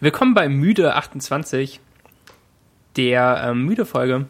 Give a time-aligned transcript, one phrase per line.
[0.00, 1.80] Willkommen bei Müde 28,
[2.96, 4.26] der ähm, Müde-Folge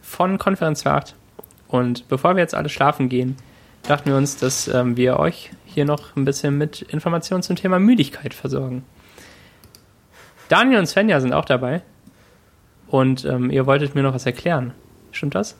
[0.00, 1.14] von Konferenz 8.
[1.68, 3.36] Und bevor wir jetzt alle schlafen gehen,
[3.82, 7.78] dachten wir uns, dass ähm, wir euch hier noch ein bisschen mit Informationen zum Thema
[7.78, 8.84] Müdigkeit versorgen.
[10.48, 11.82] Daniel und Svenja sind auch dabei.
[12.88, 14.72] Und ähm, ihr wolltet mir noch was erklären.
[15.10, 15.56] Stimmt das?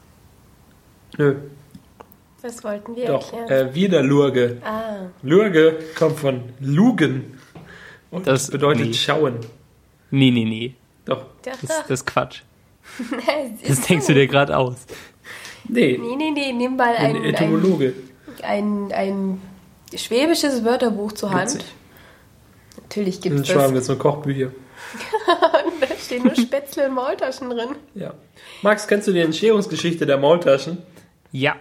[1.19, 1.35] Nö,
[2.43, 3.33] Was wollten wir doch.
[3.33, 3.69] erklären?
[3.71, 4.59] Äh, wieder Lurge.
[4.65, 7.36] ah, Lurge kommt von Lugen.
[8.11, 8.93] Und Das- bedeutet nee.
[8.95, 9.39] schauen.
[10.11, 10.75] Nee, nee, nee.
[11.05, 11.19] Doch.
[11.23, 11.83] doch, Das, doch.
[11.83, 12.41] das ist Quatsch.
[13.61, 14.13] Das ist denkst so.
[14.13, 14.77] du dir gerade aus.
[15.69, 17.95] Nee, Nee, nee, nee, nimm mal ein ein, ein, Etymologe.
[18.43, 19.41] ein, ein
[19.95, 21.55] schwäbisches Wörterbuch zur Hand.
[21.55, 21.65] Witzig.
[22.83, 23.83] Natürlich gibt es Schwaben das.
[23.83, 24.51] jetzt nur Kochbücher.
[25.81, 27.71] da stehen nur Spätzle und Maultaschen drin.
[27.97, 28.15] Ja.
[28.63, 30.79] Max, kennst du die Entstehungsgeschichte der Maultaschen?
[31.33, 31.57] Ja.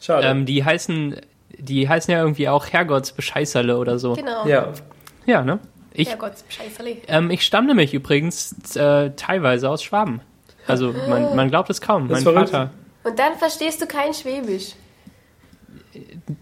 [0.00, 0.26] Schade.
[0.26, 1.20] Ähm, die heißen,
[1.58, 4.14] die heißen ja irgendwie auch Herrgottsbescheißerle oder so.
[4.14, 4.46] Genau.
[4.46, 4.72] ja.
[5.26, 5.60] Ja, ne?
[5.96, 6.98] Ich, Herrgott, Scheißerle.
[7.08, 10.20] ähm, ich stamme nämlich übrigens äh, teilweise aus Schwaben.
[10.66, 12.08] Also man, man glaubt es kaum.
[12.08, 12.34] Das mein.
[12.34, 12.70] Vater.
[13.04, 14.72] Und dann verstehst du kein Schwäbisch.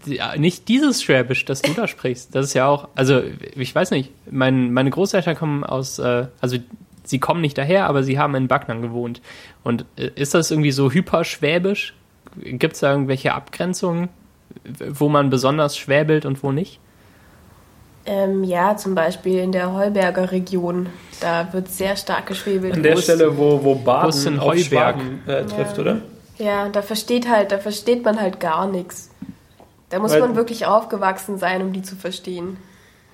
[0.05, 2.33] Ja, nicht dieses Schwäbisch, das du da sprichst.
[2.33, 3.21] Das ist ja auch, also
[3.55, 6.57] ich weiß nicht, mein, meine Großeltern kommen aus, äh, also
[7.03, 9.21] sie kommen nicht daher, aber sie haben in Backnang gewohnt.
[9.63, 11.93] Und äh, ist das irgendwie so hyperschwäbisch?
[12.41, 14.09] Gibt es da irgendwelche Abgrenzungen,
[14.89, 16.79] wo man besonders schwäbelt und wo nicht?
[18.07, 20.87] Ähm, ja, zum Beispiel in der Heuberger Region.
[21.21, 22.73] Da wird sehr stark geschwebelt.
[22.75, 24.63] An der Stelle, wo, wo Baden auf Heuberg?
[24.65, 25.81] Schwaben äh, trifft, Ja.
[25.81, 25.97] oder?
[26.37, 29.09] Ja, da versteht halt, da versteht man halt gar nichts.
[29.89, 32.57] Da muss Weil- man wirklich aufgewachsen sein, um die zu verstehen.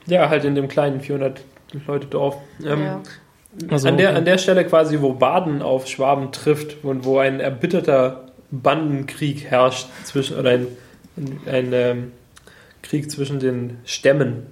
[0.07, 1.41] Ja, halt in dem kleinen 400
[1.87, 2.37] Leute Dorf.
[2.65, 3.01] Ähm, Ja.
[3.69, 7.39] Also, an, der, an der Stelle quasi, wo Baden auf Schwaben trifft und wo ein
[7.41, 10.67] erbitterter Bandenkrieg herrscht zwischen oder ein,
[11.17, 12.11] ein, ein ähm,
[12.81, 14.47] Krieg zwischen den Stämmen,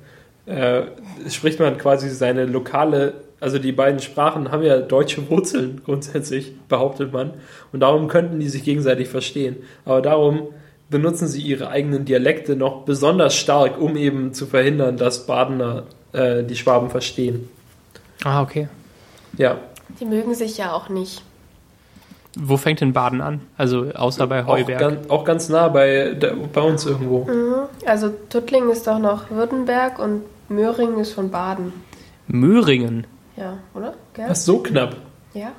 [0.49, 0.81] äh,
[1.29, 7.13] spricht man quasi seine lokale, also die beiden Sprachen haben ja deutsche Wurzeln grundsätzlich, behauptet
[7.13, 7.33] man,
[7.71, 9.57] und darum könnten die sich gegenseitig verstehen.
[9.85, 10.47] Aber darum
[10.89, 15.83] benutzen sie ihre eigenen Dialekte noch besonders stark, um eben zu verhindern, dass Badener
[16.13, 17.47] äh, die Schwaben verstehen.
[18.23, 18.67] Ah, okay.
[19.37, 19.57] Ja,
[19.99, 21.21] Die mögen sich ja auch nicht.
[22.37, 23.41] Wo fängt denn Baden an?
[23.57, 24.79] Also außer bei auch, Heuberg.
[24.79, 26.15] ganz, auch ganz nah bei,
[26.53, 27.27] bei uns irgendwo.
[27.85, 31.73] Also Tuttlingen ist doch noch Württemberg und Möhringen ist von Baden.
[32.27, 33.07] Möhringen.
[33.37, 33.95] Ja, oder?
[34.13, 34.29] Gell?
[34.29, 34.97] Was so knapp?
[35.33, 35.51] Ja.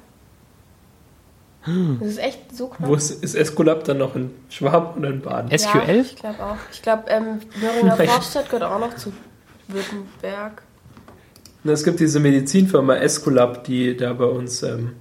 [1.67, 2.89] Das ist echt so knapp.
[2.89, 5.51] Wo ist, ist Eskulap dann noch in Schwaben oder in Baden?
[5.51, 6.01] Ja, SQL?
[6.01, 6.57] ich glaube auch.
[6.73, 7.97] Ich glaube, ähm, Möhringer.
[7.97, 9.13] Vorstadt gehört auch noch zu
[9.69, 10.63] Württemberg.
[11.63, 14.93] Und es gibt diese Medizinfirma Esculap, die da bei uns ähm,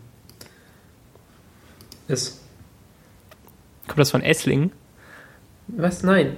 [2.09, 2.41] ist.
[3.87, 4.71] Kommt das von Esslingen?
[5.67, 6.03] Was?
[6.03, 6.37] Nein.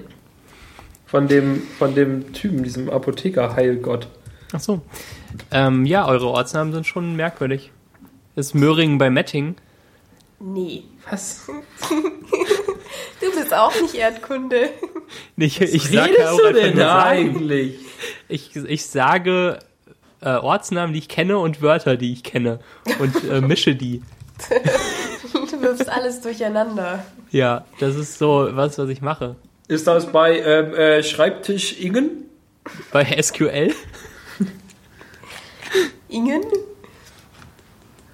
[1.11, 4.07] Von dem, von dem Typen, diesem Apotheker-Heilgott.
[4.53, 4.81] Ach so.
[5.51, 7.71] Ähm, ja, eure Ortsnamen sind schon merkwürdig.
[8.37, 9.55] Ist Möhringen bei Metting?
[10.39, 10.83] Nee.
[11.09, 11.47] Was?
[13.21, 14.69] Du bist auch nicht Erdkunde.
[15.37, 17.77] Ich, ich Was sage redest auch du denn da eigentlich?
[18.27, 19.59] Ich, ich sage
[20.21, 22.59] äh, Ortsnamen, die ich kenne und Wörter, die ich kenne.
[22.99, 24.01] Und äh, mische die.
[25.51, 27.05] Du wirfst alles durcheinander.
[27.31, 29.35] Ja, das ist so was, was ich mache.
[29.71, 32.25] Ist das bei ähm, äh, Schreibtisch Ingen?
[32.91, 33.73] Bei SQL?
[36.09, 36.41] Ingen?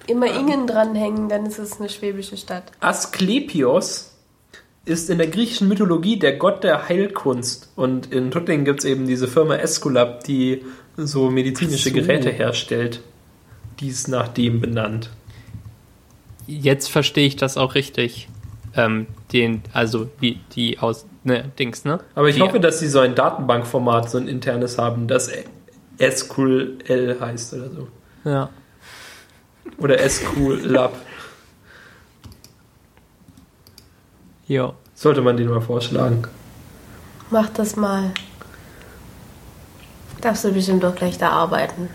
[0.06, 2.70] Immer Ingen dranhängen, dann ist es eine schwäbische Stadt.
[2.78, 4.12] Asklepios
[4.84, 7.72] ist in der griechischen Mythologie der Gott der Heilkunst.
[7.74, 10.64] Und in Tuttlingen gibt es eben diese Firma Esculap, die
[10.96, 11.94] so medizinische so.
[11.96, 13.00] Geräte herstellt.
[13.80, 15.10] Die ist nach dem benannt.
[16.46, 18.28] Jetzt verstehe ich das auch richtig.
[18.76, 22.00] Ähm, den, also die, die aus, ne, Dings, ne?
[22.14, 25.30] Aber ich die, hoffe, dass sie so ein Datenbankformat, so ein internes haben, das
[25.98, 27.88] SQL heißt oder so.
[28.24, 28.48] Ja.
[29.78, 30.94] Oder SQLab.
[34.46, 34.74] Jo.
[34.94, 36.22] Sollte man den mal vorschlagen.
[37.30, 38.10] Mach das mal.
[40.20, 41.88] Darfst du bestimmt doch gleich da arbeiten.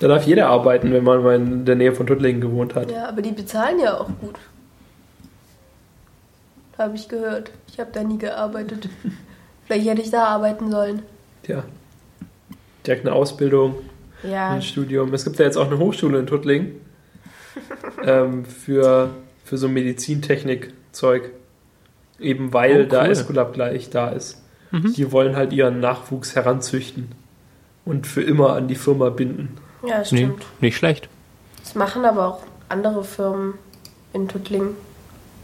[0.00, 2.90] Da darf jeder arbeiten, wenn man mal in der Nähe von Tuttlingen gewohnt hat.
[2.90, 4.36] Ja, aber die bezahlen ja auch gut.
[6.80, 7.50] Habe ich gehört.
[7.70, 8.88] Ich habe da nie gearbeitet.
[9.66, 11.02] Vielleicht hätte ich da arbeiten sollen.
[11.42, 11.62] Tja.
[12.86, 13.74] Direkt eine Ausbildung,
[14.22, 15.12] Ja, ein Studium.
[15.12, 16.80] Es gibt ja jetzt auch eine Hochschule in Tuttlingen
[18.04, 19.10] ähm, für,
[19.44, 21.30] für so Medizintechnik-Zeug.
[22.18, 23.10] Eben weil Oh, da cool.
[23.10, 24.40] Esculap gleich da ist.
[24.70, 24.94] Mhm.
[24.94, 27.08] Die wollen halt ihren Nachwuchs heranzüchten
[27.84, 29.56] und für immer an die Firma binden.
[29.86, 30.46] ja, Nee, stimmt.
[30.60, 31.08] nicht schlecht.
[31.62, 33.54] Das machen aber auch andere Firmen
[34.14, 34.74] in Tuttlingen.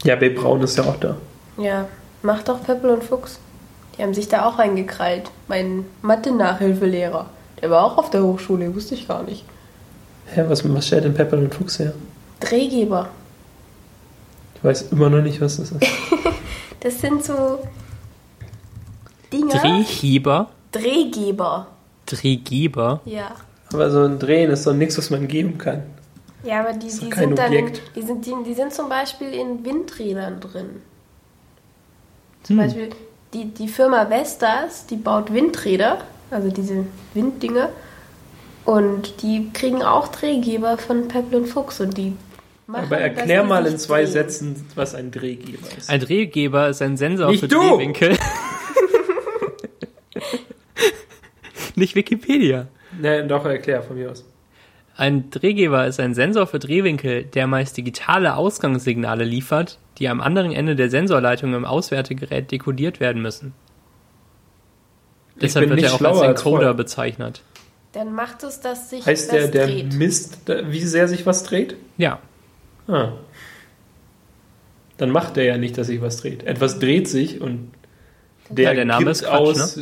[0.03, 0.29] Ja, B.
[0.29, 1.17] Braun ist ja auch da.
[1.57, 1.87] Ja,
[2.21, 3.39] macht doch Peppel und Fuchs.
[3.97, 5.31] Die haben sich da auch reingekrallt.
[5.47, 7.25] Mein Mathe-Nachhilfelehrer,
[7.61, 9.43] der war auch auf der Hochschule, wusste ich gar nicht.
[10.27, 11.93] Hä, was, was stellt denn Pepper und Fuchs her?
[12.39, 13.09] Drehgeber.
[14.55, 15.81] Ich weiß immer noch nicht, was das ist.
[16.79, 17.57] Das sind so
[19.33, 19.59] Dinger.
[19.59, 21.67] Drehheber, Drehgeber.
[22.05, 23.01] Drehgeber.
[23.05, 23.31] Ja.
[23.73, 25.83] Aber so ein Drehen ist doch nichts, was man geben kann.
[26.43, 27.81] Ja, aber die, die sind dann, Objekt.
[27.95, 30.81] die sind, die, die sind zum Beispiel in Windrädern drin.
[32.47, 32.65] Zum Hm.
[32.65, 32.89] Beispiel
[33.33, 35.97] die, die Firma Vestas, die baut Windräder,
[36.31, 37.69] also diese Winddinger.
[38.63, 42.13] Und die kriegen auch Drehgeber von Pebble und Fuchs und die
[42.67, 44.11] machen, Aber erklär mal in zwei drehen.
[44.11, 45.89] Sätzen, was ein Drehgeber ist.
[45.89, 47.59] Ein Drehgeber ist ein Sensor Nicht für du!
[47.61, 48.17] Drehwinkel.
[51.75, 52.67] Nicht Wikipedia.
[52.99, 54.25] Ne, doch, erklär von mir aus.
[54.97, 60.51] Ein Drehgeber ist ein Sensor für Drehwinkel, der meist digitale Ausgangssignale liefert, die am anderen
[60.51, 63.53] Ende der Sensorleitung im Auswertegerät dekodiert werden müssen.
[65.35, 66.73] Ich Deshalb bin wird nicht er auch als als Encoder vorher.
[66.73, 67.43] bezeichnet.
[67.91, 69.93] Dann macht es, dass sich Heißt das der, der dreht.
[69.93, 71.75] misst, wie sehr sich was dreht?
[71.97, 72.19] Ja,
[72.87, 73.11] Ah.
[74.97, 76.43] Dann macht der ja nicht, dass sich was dreht.
[76.43, 77.71] Etwas dreht sich und
[78.49, 79.63] der, Ja, der Name gibt ist Quatsch, ne?
[79.63, 79.79] aus,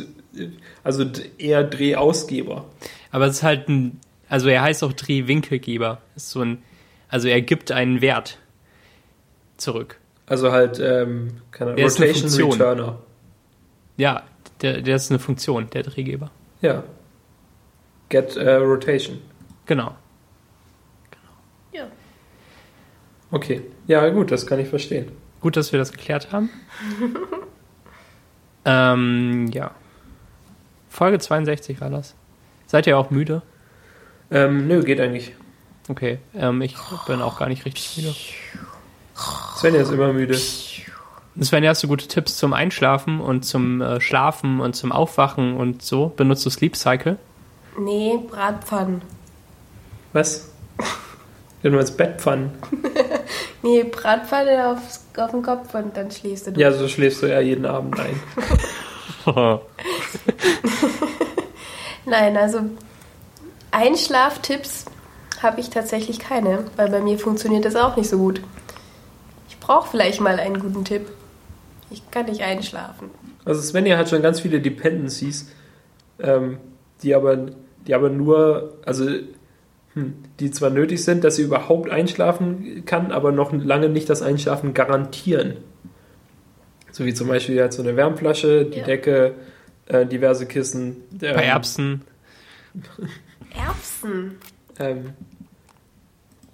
[0.84, 2.64] also d- eher Drehausgeber.
[3.12, 6.00] aber es ist halt ein, also er heißt auch Drehwinkelgeber.
[6.14, 6.62] Ist so ein,
[7.08, 8.38] also er gibt einen Wert
[9.56, 9.98] zurück.
[10.26, 12.52] Also halt, ähm, keine Ahnung, Der ist eine Rotation Funktion.
[12.52, 12.98] Returner.
[13.96, 14.22] Ja,
[14.60, 16.30] der, der ist eine Funktion, der Drehgeber.
[16.60, 16.82] Ja.
[18.08, 19.20] Get äh, Rotation.
[19.66, 19.94] Genau.
[21.72, 21.86] Ja.
[23.30, 23.62] Okay.
[23.86, 25.10] Ja, gut, das kann ich verstehen.
[25.40, 26.50] Gut, dass wir das geklärt haben.
[28.64, 29.72] ähm, ja.
[30.88, 32.14] Folge 62 war das.
[32.66, 33.42] Seid ihr auch müde?
[34.30, 35.34] Ähm, nö, geht eigentlich.
[35.88, 36.76] Okay, ähm, ich
[37.06, 38.14] bin auch gar nicht richtig müde.
[39.56, 40.36] Svenja ist immer müde.
[41.40, 45.82] Sven, hast du gute Tipps zum Einschlafen und zum äh, Schlafen und zum Aufwachen und
[45.82, 46.12] so?
[46.16, 47.18] Benutzt du Sleep Cycle?
[47.78, 49.02] Nee, Bratpfannen.
[50.12, 50.50] Was?
[51.62, 52.50] Ja, nur als Bettpfannen.
[53.62, 56.62] Nee, Bratpfanne aufs, auf den Kopf und dann schläfst du durch.
[56.62, 58.20] Ja, so schläfst du ja jeden Abend ein.
[62.04, 62.60] Nein, also
[63.76, 64.86] Einschlaftipps
[65.42, 68.40] habe ich tatsächlich keine, weil bei mir funktioniert das auch nicht so gut.
[69.50, 71.02] Ich brauche vielleicht mal einen guten Tipp.
[71.90, 73.10] Ich kann nicht einschlafen.
[73.44, 75.50] Also Svenja hat schon ganz viele Dependencies,
[76.18, 76.56] ähm,
[77.02, 77.48] die aber,
[77.86, 79.10] die aber nur, also
[79.92, 84.22] hm, die zwar nötig sind, dass sie überhaupt einschlafen kann, aber noch lange nicht das
[84.22, 85.58] Einschlafen garantieren.
[86.92, 88.84] So wie zum Beispiel halt so eine Wärmflasche, die Ja.
[88.86, 89.34] Decke,
[89.84, 90.96] äh, diverse Kissen.
[91.20, 92.00] Ähm, Bei Erbsen,
[93.56, 94.36] Erbsen.
[94.78, 95.10] Ähm,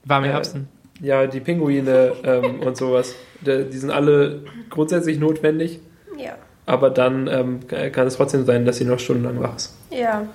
[0.04, 0.68] warme Äh, Erbsen.
[1.00, 3.14] ja, die Pinguine ähm, und sowas.
[3.40, 5.80] Die, die sind alle grundsätzlich notwendig,
[6.16, 6.34] Ja.
[6.66, 7.60] aber dann ähm,
[7.92, 9.74] kann es trotzdem sein, dass sie noch stundenlang wach ist.
[9.90, 10.26] Ja.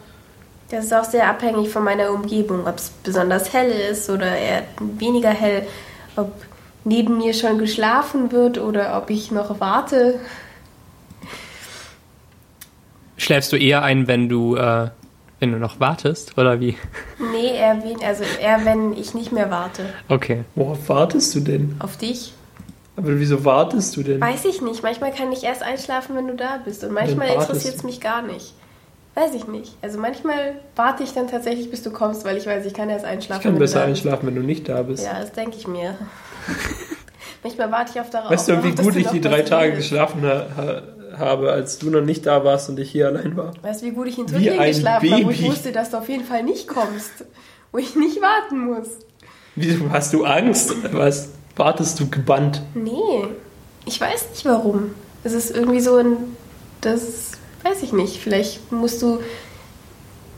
[0.70, 4.64] Das ist auch sehr abhängig von meiner Umgebung, ob es besonders hell ist oder eher
[4.80, 5.66] weniger hell,
[6.18, 6.34] ob
[6.84, 10.20] neben mir schon geschlafen wird oder ob ich noch warte.
[13.16, 14.90] Schläfst du eher ein, wenn du, äh,
[15.40, 16.78] wenn du noch wartest, oder wie?
[17.20, 19.86] Nee, eher, wen, also eher wenn ich nicht mehr warte.
[20.10, 20.44] Okay.
[20.56, 21.76] Worauf wartest du denn?
[21.80, 22.34] Auf dich?
[22.96, 24.20] Aber wieso wartest du denn?
[24.20, 24.82] Weiß ich nicht.
[24.82, 26.84] Manchmal kann ich erst einschlafen, wenn du da bist.
[26.84, 28.54] Und manchmal interessiert es mich gar nicht.
[29.14, 29.76] Weiß ich nicht.
[29.82, 33.06] Also manchmal warte ich dann tatsächlich, bis du kommst, weil ich weiß, ich kann erst
[33.06, 33.42] einschlafen.
[33.42, 35.04] Ich kann besser einschlafen, wenn du nicht da Bist.
[35.04, 35.96] Ja, das denke ich mir.
[37.44, 38.32] manchmal warte ich auf darauf.
[38.32, 40.82] Weißt du, wie gut ich die drei Tage geschlafen ha ha
[41.18, 43.54] habe, als du noch nicht da warst und ich hier allein war?
[43.62, 46.10] Weißt du, wie gut ich in ein geschlafen habe, wo ich wusste, dass du auf
[46.10, 47.26] jeden Fall nicht kommst.
[47.72, 48.88] Wo ich nicht warten muss.
[49.56, 50.74] Wieso hast du Angst?
[50.94, 51.30] Was?
[51.56, 52.62] Wartest du gebannt?
[52.76, 53.28] Nee,
[53.86, 54.92] ich weiß nicht warum.
[55.24, 56.18] Es ist irgendwie so ein.
[56.82, 57.32] Das
[57.64, 58.18] weiß ich nicht.
[58.22, 59.20] Vielleicht musst du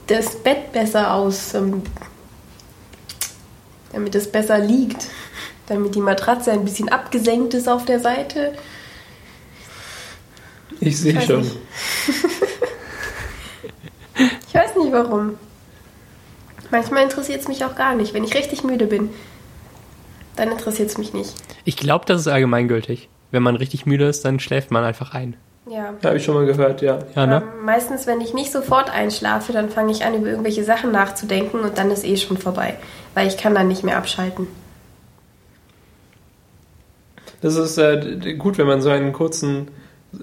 [0.08, 1.54] das Bett besser aus.
[1.54, 1.84] ähm,
[3.92, 5.08] Damit es besser liegt.
[5.68, 8.54] Damit die Matratze ein bisschen abgesenkt ist auf der Seite.
[10.82, 11.42] Ich sehe schon.
[11.42, 11.58] nicht.
[14.48, 15.36] Ich weiß nicht warum.
[16.72, 18.14] Manchmal interessiert es mich auch gar nicht.
[18.14, 19.10] Wenn ich richtig müde bin,
[20.36, 21.34] dann interessiert es mich nicht.
[21.66, 23.10] Ich glaube, das ist allgemeingültig.
[23.32, 25.36] Wenn man richtig müde ist, dann schläft man einfach ein.
[25.70, 25.94] Ja.
[26.04, 27.00] Habe ich schon mal gehört, ja.
[27.16, 27.44] Ja, ne?
[27.44, 31.60] Ähm, meistens, wenn ich nicht sofort einschlafe, dann fange ich an, über irgendwelche Sachen nachzudenken
[31.60, 32.78] und dann ist eh schon vorbei.
[33.14, 34.48] Weil ich kann dann nicht mehr abschalten.
[37.42, 39.70] Das ist äh, gut, wenn man so einen kurzen,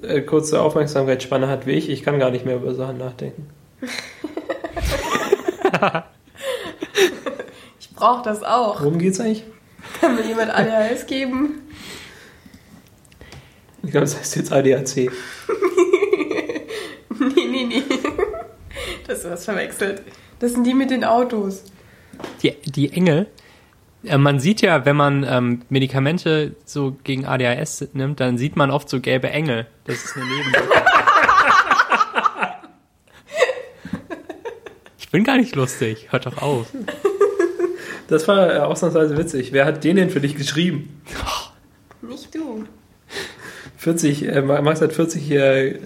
[0.02, 1.88] äh, kurze Aufmerksamkeitsspanne hat wie ich.
[1.88, 3.49] Ich kann gar nicht mehr über Sachen nachdenken.
[7.78, 8.81] Ich brauche das auch.
[8.81, 9.45] Worum geht's eigentlich?
[10.00, 11.62] Kann mir jemand ADHS geben?
[13.83, 15.11] Ich glaube, das heißt jetzt ADAC.
[17.19, 17.83] Nee, nee, nee.
[19.07, 20.02] Das ist was verwechselt.
[20.38, 21.64] Das sind die mit den Autos.
[22.43, 23.26] Die, die Engel.
[24.07, 28.71] Äh, man sieht ja, wenn man ähm, Medikamente so gegen ADHS nimmt, dann sieht man
[28.71, 29.67] oft so gelbe Engel.
[29.85, 30.69] Das ist eine Nebenwirkung.
[34.99, 36.09] ich bin gar nicht lustig.
[36.11, 36.69] Hört doch auf.
[38.09, 39.53] Das war äh, ausnahmsweise witzig.
[39.53, 41.03] Wer hat den denn für dich geschrieben?
[42.03, 42.65] Nicht du.
[43.79, 45.81] 40, äh, Max hat 40 äh,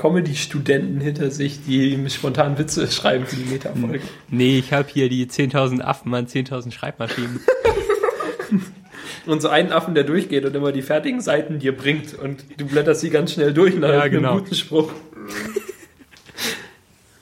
[0.00, 4.00] Comedy-Studenten hinter sich, die spontan Witze schreiben für die Metafolge.
[4.28, 7.40] Nee, ich habe hier die 10.000 Affen an 10.000 Schreibmaschinen.
[9.26, 12.64] Und so einen Affen, der durchgeht und immer die fertigen Seiten dir bringt und du
[12.66, 14.34] blätterst sie ganz schnell durch nach Ja, einem genau.
[14.38, 14.90] guten Spruch.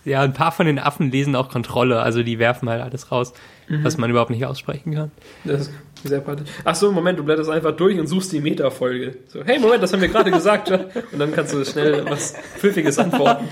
[0.04, 3.35] Ja, ein paar von den Affen lesen auch Kontrolle, also die werfen halt alles raus,
[3.68, 5.11] was man überhaupt nicht aussprechen kann.
[5.44, 5.73] Das ist
[6.05, 6.49] sehr praktisch.
[6.64, 9.17] Ach so, Moment, du blätterst einfach durch und suchst die Metafolge.
[9.28, 10.71] So, hey, Moment, das haben wir gerade gesagt.
[10.71, 10.81] ja?
[11.12, 13.47] Und dann kannst du schnell was Pfiffiges antworten.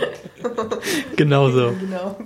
[1.17, 1.75] Genau so.
[1.81, 2.19] Genau.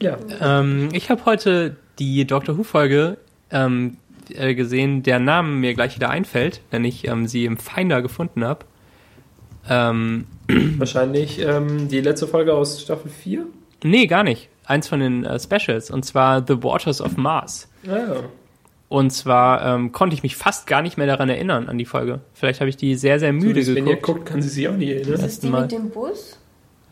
[0.00, 0.18] Ja.
[0.40, 3.16] Ähm, ich habe heute die Doctor Who-Folge
[3.50, 3.96] ähm,
[4.32, 8.44] äh, gesehen, deren Namen mir gleich wieder einfällt, wenn ich ähm, sie im Finder gefunden
[8.44, 8.66] habe.
[9.68, 13.46] Ähm, Wahrscheinlich ähm, die letzte Folge aus Staffel 4.
[13.82, 14.48] nee, gar nicht.
[14.66, 17.68] Eins von den äh, Specials, und zwar The Waters of Mars.
[17.86, 18.16] Ja.
[18.88, 22.20] Und zwar ähm, konnte ich mich fast gar nicht mehr daran erinnern, an die Folge.
[22.32, 24.18] Vielleicht habe ich die sehr, sehr müde so, wie Svenja geguckt.
[24.20, 25.12] guckt, kann sie sich auch nicht erinnern.
[25.12, 25.62] Das ist die Mal.
[25.62, 26.38] mit dem Bus?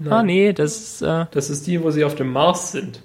[0.09, 3.03] Ah, nee, das ist äh, Das ist die, wo sie auf dem Mars sind.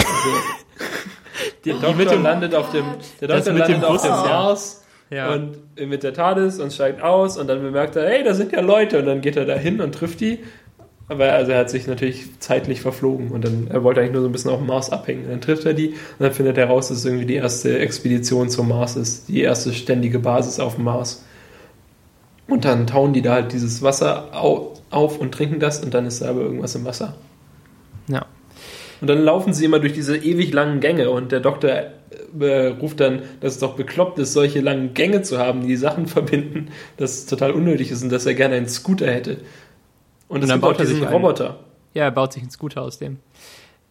[0.00, 0.14] Also,
[1.64, 2.84] die, der die Doktor mit dem, landet auf dem,
[3.20, 4.22] der Doktor mit dem landet auf Bus, dem ja.
[4.24, 5.32] Mars Ja.
[5.34, 5.56] und
[5.88, 8.98] mit der TARDIS und steigt aus und dann bemerkt er, hey, da sind ja Leute
[8.98, 10.40] und dann geht er da hin und trifft die.
[11.10, 14.28] Aber also er hat sich natürlich zeitlich verflogen und dann er wollte eigentlich nur so
[14.28, 15.26] ein bisschen auf dem Mars abhängen.
[15.28, 18.50] Dann trifft er die und dann findet er raus, dass es irgendwie die erste Expedition
[18.50, 21.24] zum Mars ist, die erste ständige Basis auf dem Mars.
[22.46, 26.06] Und dann tauen die da halt dieses Wasser au- auf und trinken das und dann
[26.06, 27.14] ist da aber irgendwas im Wasser.
[28.08, 28.26] ja.
[29.00, 31.70] Und dann laufen sie immer durch diese ewig langen Gänge und der Doktor
[32.40, 36.06] äh, ruft dann, dass es doch bekloppt ist, solche langen Gänge zu haben, die Sachen
[36.08, 39.36] verbinden, dass es total unnötig ist und dass er gerne einen Scooter hätte.
[40.28, 41.12] Und es dann baut er sich einen.
[41.12, 41.58] Roboter.
[41.94, 43.18] Ja, er baut sich einen Scooter aus dem.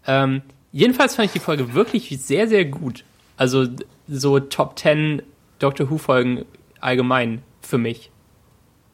[0.06, 0.41] Ähm,
[0.72, 3.03] jedenfalls fand ich die Folge wirklich sehr, sehr gut.
[3.36, 3.67] Also
[4.08, 5.22] so Top 10
[5.60, 6.46] Doctor Who-Folgen
[6.79, 8.12] allgemein für mich.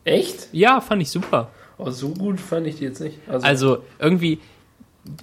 [0.06, 0.50] Echt?
[0.52, 1.50] Ja, fand ich super.
[1.78, 3.18] Oh, so gut fand ich die jetzt nicht.
[3.28, 4.40] Also, Also irgendwie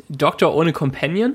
[0.08, 1.34] Doktor ohne Companion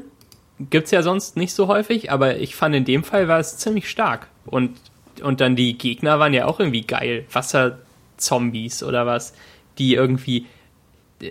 [0.60, 3.90] gibt's ja sonst nicht so häufig, aber ich fand in dem Fall war es ziemlich
[3.90, 4.28] stark.
[4.46, 4.78] Und,
[5.22, 7.26] und dann die Gegner waren ja auch irgendwie geil.
[7.32, 9.34] Wasserzombies oder was,
[9.78, 10.46] die irgendwie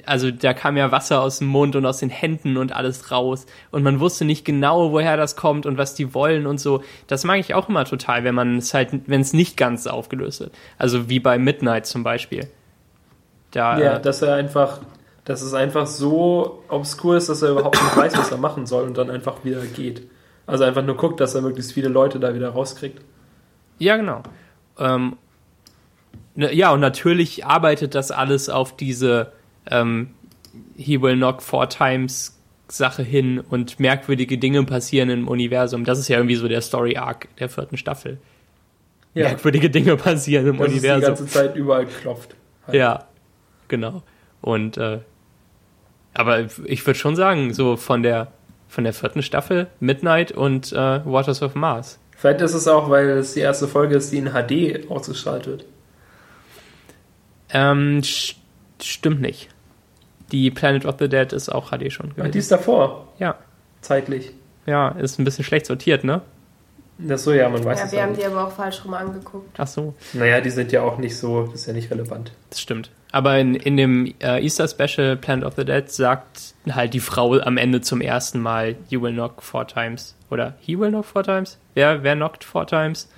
[0.06, 3.46] also da kam ja Wasser aus dem Mund und aus den Händen und alles raus
[3.70, 6.82] und man wusste nicht genau, woher das kommt und was die wollen und so.
[7.06, 10.40] Das mag ich auch immer total, wenn man es halt, wenn es nicht ganz aufgelöst
[10.40, 10.52] wird.
[10.78, 12.48] Also wie bei Midnight zum Beispiel.
[13.50, 14.80] Da, ja, äh, dass er einfach,
[15.24, 18.84] dass es einfach so obskur ist, dass er überhaupt nicht weiß, was er machen soll
[18.84, 20.08] und dann einfach wieder geht.
[20.46, 23.00] Also einfach nur guckt, dass er möglichst viele Leute da wieder rauskriegt.
[23.78, 24.22] Ja, genau.
[24.78, 25.16] Ähm,
[26.34, 29.32] ne, ja, und natürlich arbeitet das alles auf diese
[29.70, 30.10] ähm,
[30.76, 35.84] He will knock four times Sache hin und merkwürdige Dinge passieren im Universum.
[35.84, 38.18] Das ist ja irgendwie so der Story-Arc der vierten Staffel.
[39.14, 41.14] Ja, Merkwürdige Dinge passieren im dass es die Universum.
[41.14, 42.34] ganze Zeit überall klopft.
[42.66, 42.74] Halt.
[42.76, 43.04] Ja,
[43.68, 44.02] genau.
[44.40, 45.00] Und äh,
[46.14, 48.28] aber ich würde schon sagen, so von der
[48.68, 51.98] von der vierten Staffel Midnight und äh, Waters of Mars.
[52.16, 55.64] Vielleicht ist es auch, weil es die erste Folge ist, die in HD ausgestrahlt wird.
[57.50, 58.36] Ähm, st
[58.82, 59.48] stimmt nicht.
[60.32, 62.06] Die Planet of the Dead ist auch HD schon.
[62.10, 62.38] Ach, die gewesen.
[62.38, 63.36] ist davor, Ja,
[63.80, 64.32] zeitlich.
[64.66, 66.22] ja, ist ein bisschen schlecht sortiert, ne?
[66.96, 68.22] Das so, ja, man weiß Ja, es wir haben nicht.
[68.22, 69.58] die aber auch falsch rum angeguckt.
[69.58, 72.32] Ach so, Naja, die sind ja auch nicht so, das ist ja nicht relevant.
[72.50, 72.90] das stimmt.
[73.10, 77.34] Aber in, in dem äh, Easter Special Planet of the Dead sagt halt die Frau
[77.38, 80.14] am Ende zum ersten Mal, You will knock four times.
[80.30, 81.58] Oder He will knock four times?
[81.74, 83.08] Wer, wer knockt four times?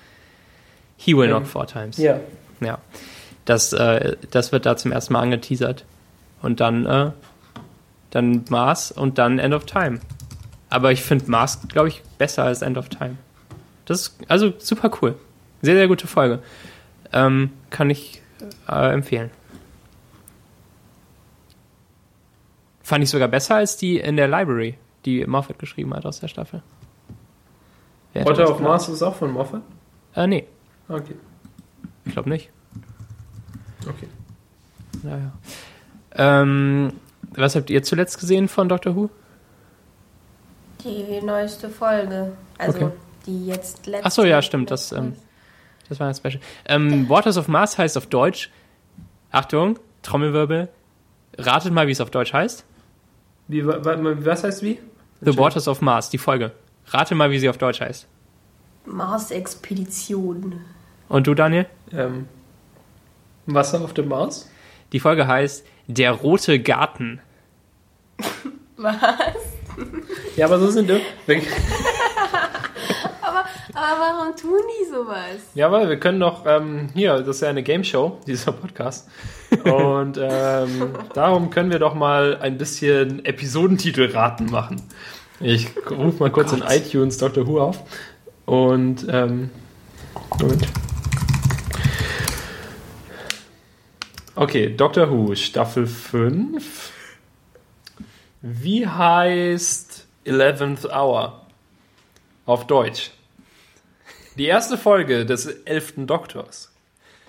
[0.96, 1.96] He will Ähm, knock four times.
[1.98, 2.20] Ja,
[2.60, 2.78] Ja.
[3.44, 5.84] Das, äh, das wird da zum ersten Mal angeteasert.
[6.46, 7.10] Und dann, äh,
[8.10, 9.98] dann Mars und dann End of Time.
[10.70, 13.16] Aber ich finde Mars, glaube ich, besser als End of Time.
[13.84, 15.16] Das ist also super cool.
[15.60, 16.40] Sehr, sehr gute Folge.
[17.12, 18.22] Ähm, kann ich
[18.68, 19.30] äh, empfehlen.
[22.84, 26.28] Fand ich sogar besser als die in der Library, die Moffat geschrieben hat aus der
[26.28, 26.62] Staffel.
[28.12, 28.60] Wer of gedacht?
[28.60, 29.62] Mars ist auch von Moffat?
[30.14, 30.46] Äh, nee,
[30.88, 31.16] Okay,
[32.04, 32.50] ich glaube nicht.
[33.88, 34.06] okay.
[35.02, 35.32] Naja.
[36.16, 36.92] Ähm,
[37.34, 39.10] was habt ihr zuletzt gesehen von Doctor Who?
[40.84, 42.32] Die neueste Folge.
[42.58, 42.90] Also Okay.
[43.26, 44.06] die jetzt letzte.
[44.06, 45.14] Ach so, ja, stimmt, das, ähm,
[45.88, 46.40] Das war ein Special.
[46.66, 48.50] Ähm, Waters of Mars heißt auf Deutsch,
[49.30, 50.68] Achtung, Trommelwirbel,
[51.38, 52.64] ratet mal, wie es auf Deutsch heißt.
[53.48, 54.80] Wie, wa, wa, was heißt wie?
[55.20, 56.52] The Waters of Mars, die Folge.
[56.88, 58.06] Rate mal, wie sie auf Deutsch heißt.
[58.86, 60.60] Mars-Expedition.
[61.08, 61.66] Und du, Daniel?
[61.92, 62.28] Ähm,
[63.46, 64.48] Wasser auf dem Mars?
[64.92, 67.20] Die Folge heißt Der rote Garten.
[68.76, 68.96] Was?
[70.36, 71.00] Ja, aber so sind wir.
[73.22, 75.40] Aber, aber warum tun die sowas?
[75.54, 79.08] Ja, weil wir können doch, ähm, hier, das ist ja eine Game Show, dieser Podcast.
[79.64, 84.80] Und ähm, darum können wir doch mal ein bisschen Episodentitel-Raten machen.
[85.40, 87.46] Ich rufe mal kurz in iTunes Dr.
[87.46, 87.82] Who auf.
[88.46, 89.50] Und, ähm,
[90.40, 90.66] Moment.
[94.36, 96.92] Okay, Doctor Who, Staffel 5.
[98.42, 101.46] Wie heißt 11th Hour
[102.44, 103.10] auf Deutsch?
[104.36, 106.06] Die erste Folge des 11.
[106.06, 106.70] Doktors.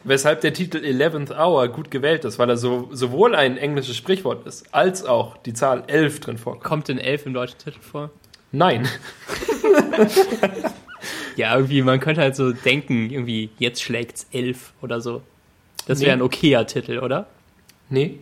[0.03, 4.45] Weshalb der Titel 11th Hour gut gewählt ist, weil er so, sowohl ein englisches Sprichwort
[4.45, 6.63] ist, als auch die Zahl 11 drin vorkommt.
[6.65, 8.11] Kommt in elf im deutschen Titel vor?
[8.51, 8.87] Nein.
[11.37, 15.21] Ja, irgendwie, man könnte halt so denken, irgendwie, jetzt schlägt's elf oder so.
[15.87, 16.21] Das wäre Nee.
[16.21, 17.25] ein okayer Titel, oder?
[17.89, 18.19] Nee.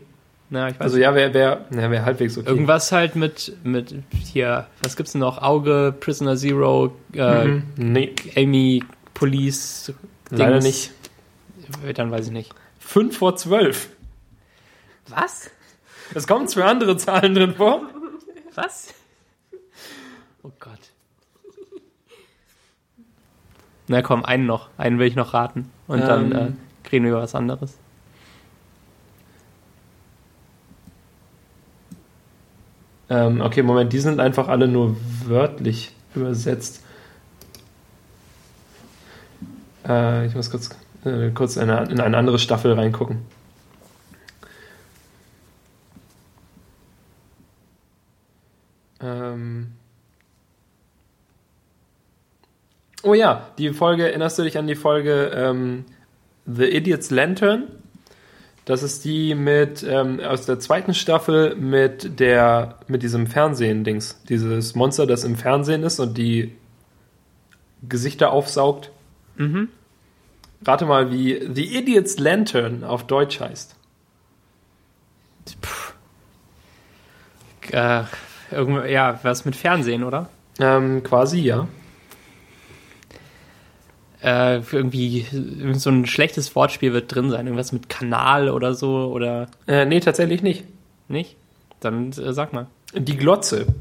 [0.50, 2.48] Na, ich weiß Also ja, wäre wär, ja, wär halbwegs okay.
[2.48, 5.41] Irgendwas halt mit, mit hier, was gibt's denn noch?
[5.41, 7.63] Auge, Prisoner Zero, äh, Mhm.
[7.77, 8.84] Nee, Amy,
[9.15, 9.91] Police.
[10.29, 10.63] leider Dings.
[10.65, 10.91] nicht.
[11.98, 12.53] Dann weiß ich nicht.
[12.79, 13.89] 5 vor 12.
[15.07, 15.50] Was?
[16.13, 17.81] Es kommen zwei andere Zahlen drin vor.
[18.53, 18.93] Was?
[20.43, 20.79] Oh Gott.
[23.88, 24.69] Na komm, einen noch.
[24.77, 25.72] Einen will ich noch raten.
[25.88, 26.38] Und dann Ähm.
[26.38, 26.51] äh,
[26.92, 27.77] reden wir über was anderes.
[33.10, 36.84] Ähm, okay, Moment, die sind einfach alle nur wörtlich übersetzt.
[39.88, 40.70] Äh, ich muss kurz,
[41.04, 43.20] äh, kurz in eine, in eine andere Staffel reingucken.
[49.01, 49.74] Ähm.
[53.04, 55.86] Oh ja, die Folge, erinnerst du dich an die Folge ähm,
[56.45, 57.67] The Idiot's Lantern?
[58.65, 64.23] Das ist die mit ähm, aus der zweiten Staffel mit der mit diesem Fernsehen-Dings.
[64.27, 66.55] Dieses Monster, das im Fernsehen ist und die
[67.88, 68.91] Gesichter aufsaugt.
[69.38, 69.69] Mhm.
[70.65, 73.75] Rate mal, wie The Idiot's Lantern auf Deutsch heißt.
[77.71, 78.03] Äh,
[78.51, 80.29] irgend, ja, was mit Fernsehen, oder?
[80.60, 81.67] Ähm, quasi, ja.
[84.26, 87.46] Äh, irgendwie irgend so ein schlechtes Wortspiel wird drin sein.
[87.46, 90.64] Irgendwas mit Kanal oder so, oder Äh, nee, tatsächlich nicht.
[91.08, 91.36] nicht?
[91.80, 92.66] Dann äh, sag mal.
[92.96, 93.68] Die Glotze.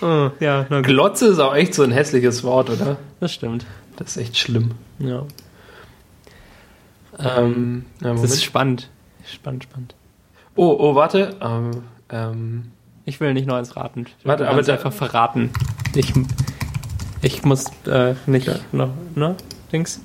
[0.00, 0.64] Oh, ja.
[0.82, 2.96] Glotze ist auch echt so ein hässliches Wort, oder?
[3.20, 3.64] Das stimmt.
[3.96, 4.72] Das ist echt schlimm.
[4.98, 5.24] Ja.
[7.18, 8.90] Ähm, ja, Das ist spannend.
[9.24, 9.94] Spannend, spannend.
[10.56, 11.36] Oh, oh, warte.
[11.40, 11.70] Ähm,
[12.10, 12.72] ähm,
[13.04, 14.06] Ich will nicht Neues raten.
[14.18, 15.50] Ich Warte, aber einfach verraten.
[15.94, 16.12] Ich,
[17.22, 19.36] ich muss äh, nicht noch, ne?
[19.72, 20.00] Dings?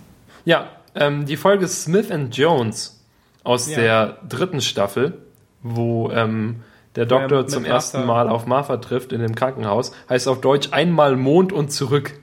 [0.46, 3.04] Ja, ähm, die Folge Smith and Jones
[3.44, 3.78] aus Ja.
[3.78, 5.18] der dritten Staffel,
[5.62, 6.62] wo ähm,
[6.96, 7.76] der Doktor mit zum Martha.
[7.76, 12.14] ersten Mal auf Martha trifft in dem Krankenhaus, heißt auf Deutsch einmal Mond und zurück.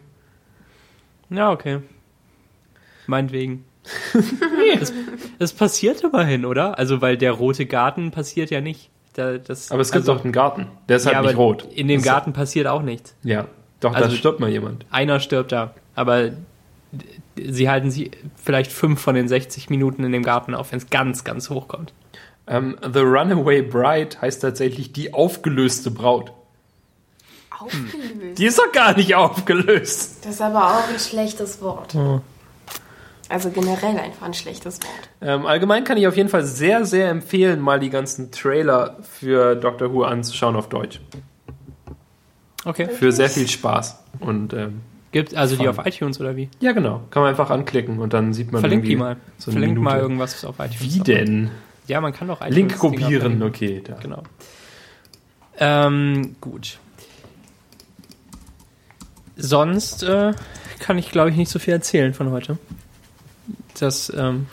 [1.30, 1.80] Ja, okay.
[3.06, 3.64] Meinetwegen.
[4.80, 4.92] das,
[5.38, 6.78] das passiert immerhin, oder?
[6.78, 8.90] Also, weil der rote Garten passiert ja nicht.
[9.12, 11.68] Da, das, Aber es gibt also, doch einen Garten, der ist halt ja, nicht rot.
[11.74, 13.14] In dem Das- Garten passiert auch nichts.
[13.22, 13.46] Ja,
[13.84, 14.86] doch, da Also- stirbt mal jemand.
[14.90, 15.74] Einer stirbt da.
[15.94, 16.30] Aber
[17.36, 18.10] sie halten sie
[18.42, 21.68] vielleicht fünf von den 60 Minuten in dem Garten auf, wenn es ganz, ganz hoch
[21.68, 21.92] kommt.
[22.46, 26.32] Ähm, The Runaway Bride heißt tatsächlich die aufgelöste Braut.
[27.58, 28.38] Aufgelöst.
[28.38, 30.24] Die ist doch gar nicht aufgelöst.
[30.24, 31.94] Das ist aber auch ein schlechtes Wort.
[31.94, 32.20] Oh.
[33.28, 35.08] Also generell einfach ein schlechtes Wort.
[35.22, 39.54] Ähm, allgemein kann ich auf jeden Fall sehr, sehr empfehlen, mal die ganzen Trailer für
[39.56, 41.00] Doctor Who anzuschauen auf Deutsch.
[42.64, 42.88] Okay.
[42.88, 44.02] Für sehr viel Spaß.
[44.20, 44.80] Und ähm,
[45.12, 46.48] Gibt also die auf iTunes oder wie?
[46.60, 47.02] ja, genau.
[47.10, 49.16] Kann man einfach anklicken und dann sieht man Verlink irgendwie die mal.
[49.38, 50.02] so eine Verlink mal Minute.
[50.02, 50.80] irgendwas auf iTunes.
[50.80, 51.50] Wie denn?
[51.86, 53.80] Ja, man kann doch iTunes Link kopieren, okay.
[53.84, 53.94] Da.
[53.94, 54.22] Genau.
[55.58, 56.78] Ähm, gut.
[59.36, 60.32] Sonst äh,
[60.80, 62.58] kann ich, glaube ich, nicht so viel erzählen von heute.
[63.78, 64.46] Das, ähm,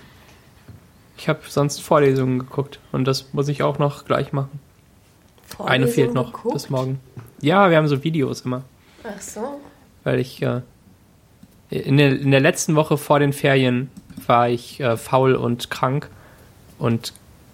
[1.18, 4.60] ich habe sonst Vorlesungen geguckt und das muss ich auch noch gleich machen.
[5.58, 6.54] Eine Vorlesung fehlt noch geguckt?
[6.54, 7.00] bis morgen.
[7.42, 8.64] Ja, wir haben so Videos immer,
[9.04, 9.60] Ach so.
[10.04, 10.62] weil ich äh,
[11.70, 13.90] in, der, in der letzten Woche vor den Ferien
[14.28, 16.10] war ich äh, faul und krank
[16.78, 17.14] und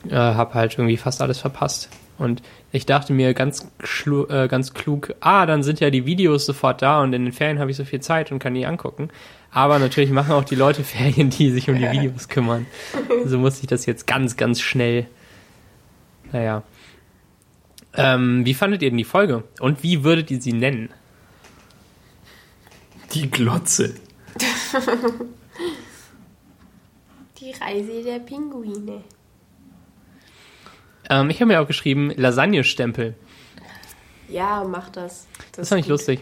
[0.09, 1.89] äh, habe halt irgendwie fast alles verpasst.
[2.17, 3.67] Und ich dachte mir ganz,
[4.29, 7.59] äh, ganz klug, ah, dann sind ja die Videos sofort da und in den Ferien
[7.59, 9.09] habe ich so viel Zeit und kann die angucken.
[9.51, 12.65] Aber natürlich machen auch die Leute Ferien, die sich um die Videos kümmern.
[13.23, 15.05] Also muss ich das jetzt ganz, ganz schnell.
[16.31, 16.63] Naja.
[17.97, 19.43] Ähm, wie fandet ihr denn die Folge?
[19.59, 20.89] Und wie würdet ihr sie nennen?
[23.13, 23.95] Die Glotze.
[27.39, 29.03] Die Reise der Pinguine.
[31.09, 33.15] Ähm, ich habe mir auch geschrieben, Lasagne-Stempel.
[34.27, 35.25] Ja, mach das.
[35.53, 35.91] Das ist fand ich gut.
[35.91, 36.19] lustig.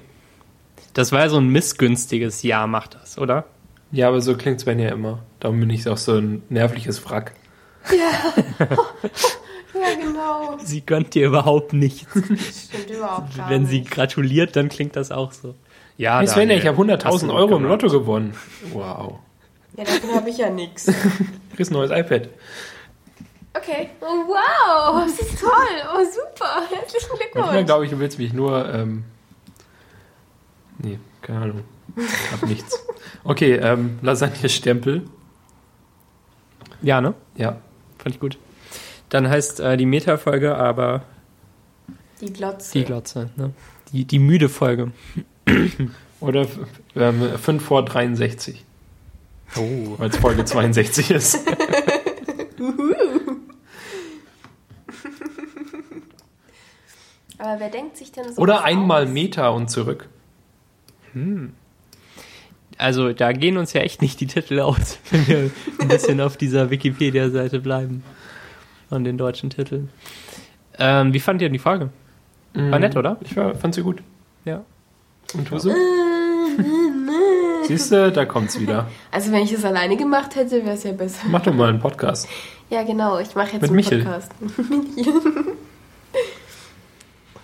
[0.94, 3.46] Das war ja so ein missgünstiges Ja, macht das, oder?
[3.92, 5.24] Ja, aber so klingt Sven ja immer.
[5.40, 7.34] Darum bin ich auch so ein nervliches Wrack.
[7.90, 8.68] Ja,
[10.02, 10.58] genau.
[10.64, 12.08] Sie gönnt dir überhaupt nichts.
[12.14, 13.92] Stimmt überhaupt gar Wenn sie nicht.
[13.92, 15.56] gratuliert, dann klingt das auch so.
[15.98, 17.64] Ja, Hey Sven, Daniel, ich habe hast du 100.000 gut Euro im.
[17.64, 18.36] Lotto gewonnen.
[18.74, 19.20] Wow.
[19.78, 20.86] Ja, davon habe ich ja nichts.
[21.56, 22.30] Kriegst ein neues iPad.
[23.54, 23.90] Okay.
[24.02, 25.52] Oh, wow, das ist toll.
[25.94, 26.62] Oh, super.
[26.70, 27.66] Herzlichen Manchmal Glückwunsch.
[27.66, 28.74] glaube ich, du willst mich nur.
[28.74, 29.04] Ähm
[30.80, 31.64] nee, keine Ahnung.
[32.32, 32.86] Hab nichts.
[33.24, 35.04] Okay, ähm, Lasagne-Stempel.
[36.82, 37.14] Ja, ne?
[37.36, 37.58] Ja.
[37.98, 38.38] Fand ich gut.
[39.10, 41.04] Dann heißt äh, die Meta-Folge aber
[42.22, 42.72] Die Glotze.
[42.74, 43.52] die Glotze, ne?
[43.92, 44.92] Die, die müde Folge.
[46.20, 46.48] Oder
[46.96, 48.64] ähm, 5 vor 63,
[49.58, 49.96] Oh.
[49.98, 51.40] weil es Folge 62 ist.
[57.38, 59.10] Aber wer denkt sich denn so Oder einmal aus?
[59.10, 60.08] Meta und zurück.
[62.78, 66.38] Also da gehen uns ja echt nicht die Titel aus, wenn wir ein bisschen auf
[66.38, 68.04] dieser Wikipedia-Seite bleiben.
[68.90, 69.90] An den deutschen Titeln.
[70.78, 71.90] Ähm, wie fand ihr denn die Folge?
[72.54, 73.18] War nett, oder?
[73.22, 74.02] Ich war, fand sie gut.
[74.46, 74.64] Ja.
[75.34, 75.74] Und du so?
[77.68, 78.88] Siehst du, da kommt's wieder.
[79.12, 81.26] Also wenn ich das alleine gemacht hätte, wäre es ja besser.
[81.28, 82.30] Mach doch mal einen Podcast.
[82.70, 83.20] Ja, genau.
[83.20, 84.04] Ich mache jetzt Mit einen Michel.
[84.04, 84.32] Podcast.
[84.96, 85.14] Michel.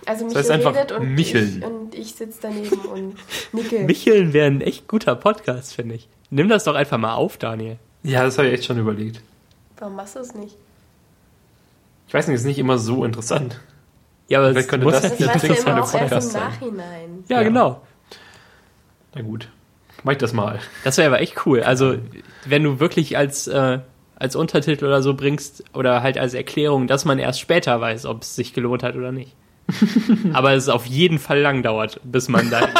[0.06, 1.58] also Michel heißt einfach redet und Micheln.
[1.58, 3.14] ich, und ich sitze daneben und
[3.52, 3.80] nicke.
[3.86, 6.08] Micheln wäre ein echt guter Podcast, finde ich.
[6.30, 7.78] Nimm das doch einfach mal auf, Daniel.
[8.02, 9.20] Ja, das habe ich echt schon überlegt.
[9.78, 10.56] Warum machst du es nicht?
[12.12, 13.58] Ich weiß nicht, ist nicht immer so interessant.
[14.28, 16.42] Ja, aber Vielleicht könnte muss das ja Das dem erst Podcast im sein.
[16.42, 17.24] Nachhinein.
[17.28, 17.42] Ja, Ja.
[17.42, 17.80] genau.
[19.14, 19.48] Na gut.
[20.04, 20.58] Mach ich das mal.
[20.84, 21.62] Das wäre aber echt cool.
[21.62, 21.94] Also,
[22.44, 23.78] wenn du wirklich als, äh,
[24.14, 28.20] als Untertitel oder so bringst oder halt als Erklärung, dass man erst später weiß, ob
[28.20, 29.34] es sich gelohnt hat oder nicht.
[30.34, 32.68] aber es auf jeden Fall lang dauert, bis man da.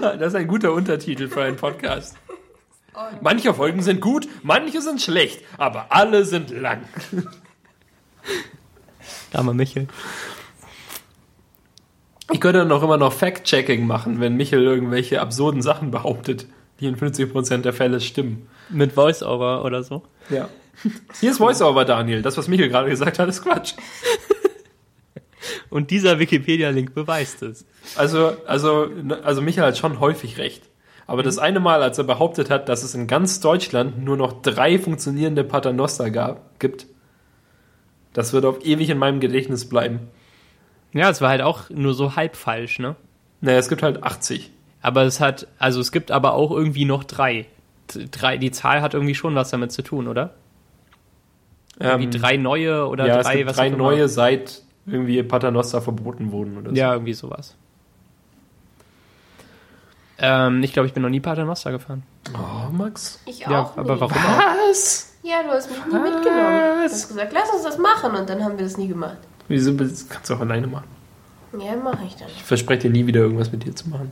[0.00, 2.16] Das ist ein guter Untertitel für einen Podcast.
[3.20, 6.82] Manche Folgen sind gut, manche sind schlecht, aber alle sind lang.
[9.32, 9.88] Armer Michel.
[12.32, 16.46] Ich könnte dann auch immer noch Fact-Checking machen, wenn Michel irgendwelche absurden Sachen behauptet,
[16.80, 18.48] die in 50% der Fälle stimmen.
[18.70, 20.04] Mit Voice-Over oder so.
[20.30, 20.48] Ja.
[21.20, 22.22] Hier ist Voiceover, Daniel.
[22.22, 23.74] Das, was Michel gerade gesagt hat, ist Quatsch.
[25.70, 27.66] Und dieser Wikipedia-Link beweist es.
[27.96, 28.88] Also, also,
[29.22, 30.62] also Michael hat schon häufig recht.
[31.06, 34.40] Aber das eine Mal, als er behauptet hat, dass es in ganz Deutschland nur noch
[34.42, 36.86] drei funktionierende Paternoster gab, gibt,
[38.14, 40.00] das wird auf ewig in meinem Gedächtnis bleiben.
[40.92, 42.96] Ja, es war halt auch nur so halb falsch, ne?
[43.40, 44.50] Naja, es gibt halt 80.
[44.80, 47.46] Aber es hat, also es gibt aber auch irgendwie noch drei.
[48.10, 50.34] Drei die Zahl hat irgendwie schon was damit zu tun, oder?
[51.78, 53.78] Irgendwie Ähm, drei neue oder ja, drei, es gibt was drei auch immer.
[53.78, 56.76] neue, seit irgendwie Paternoster verboten wurden oder so.
[56.76, 57.56] Ja, irgendwie sowas.
[60.18, 62.02] Ähm, ich glaube, ich bin noch nie Paternoster gefahren.
[62.34, 63.20] Oh, Max.
[63.26, 64.00] Ich Ja, auch aber nie.
[64.00, 64.38] warum auch?
[64.70, 65.12] Was?
[65.22, 66.76] Ja, du hast mich nie mitgenommen.
[66.76, 69.18] Du hast gesagt, lass uns das machen und dann haben wir das nie gemacht.
[69.48, 70.86] Wieso das kannst du auch alleine machen?
[71.58, 72.28] Ja, mache ich dann.
[72.28, 74.10] Ich verspreche dir nie wieder irgendwas mit dir zu machen.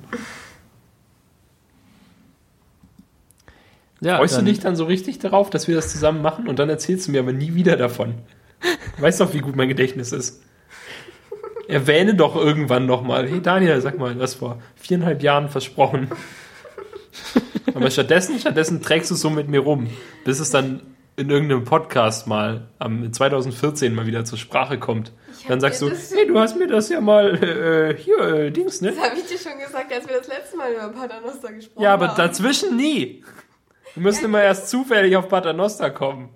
[4.00, 6.68] Ja, Freust du dich dann so richtig darauf, dass wir das zusammen machen und dann
[6.68, 8.14] erzählst du mir aber nie wieder davon?
[8.98, 10.42] Weißt doch, wie gut mein Gedächtnis ist.
[11.68, 16.10] Erwähne doch irgendwann nochmal, hey Daniel, sag mal, das vor viereinhalb Jahren versprochen.
[17.74, 19.88] Aber stattdessen, stattdessen trägst du es so mit mir rum,
[20.24, 20.80] bis es dann
[21.16, 25.12] in irgendeinem Podcast mal am 2014 mal wieder zur Sprache kommt.
[25.46, 28.92] Dann sagst du, hey, du hast mir das ja mal äh, hier, äh, Dings, ne?
[28.92, 31.94] Das habe ich dir schon gesagt, als wir das letzte Mal über Paternoster gesprochen Ja,
[31.94, 32.16] aber haben.
[32.16, 33.22] dazwischen nie.
[33.94, 36.30] Wir müssen immer erst zufällig auf Paternoster kommen.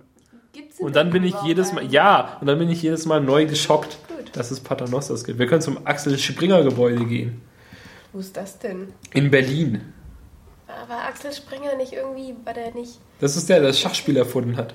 [0.53, 3.47] Gibt's Und dann bin ich jedes Mal, ja, und dann bin ich jedes Mal neu
[3.47, 3.99] geschockt.
[4.37, 5.39] Dass es Paternosters gibt.
[5.39, 7.41] Wir können zum Axel Springer Gebäude gehen.
[8.13, 8.93] Wo ist das denn?
[9.13, 9.93] In Berlin.
[10.67, 13.01] Aber Axel Springer nicht irgendwie, war der nicht...
[13.21, 14.75] Das ist der, der das Schachspiel erfunden hat.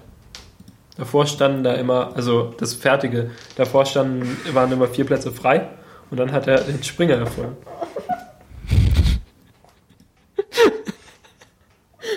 [0.98, 5.70] Davor standen da immer, also das Fertige, davor standen, waren immer vier Plätze frei
[6.10, 7.56] und dann hat er den Springer erfunden.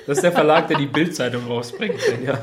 [0.07, 2.39] Das ist der Verlag, der die Bildzeitung rausbringt, ja.